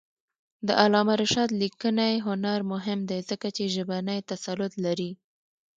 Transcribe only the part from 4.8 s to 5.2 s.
لري.